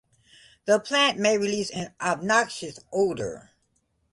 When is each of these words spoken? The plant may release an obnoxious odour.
The 0.65 0.79
plant 0.79 1.19
may 1.19 1.37
release 1.37 1.69
an 1.69 1.93
obnoxious 2.01 2.79
odour. 2.91 3.51